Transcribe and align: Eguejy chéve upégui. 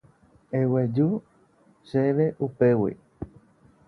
Eguejy 0.59 1.07
chéve 1.87 2.25
upégui. 2.45 2.93